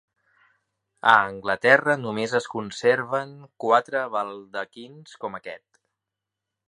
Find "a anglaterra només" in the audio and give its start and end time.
1.11-2.33